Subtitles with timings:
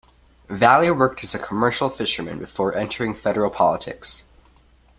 [0.49, 4.23] Valley worked as a commercial fisherman before entering federal politics.